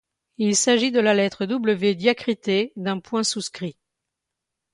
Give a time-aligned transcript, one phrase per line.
[0.39, 3.77] Il s’agit de la lettre W diacritée d’un point souscrit.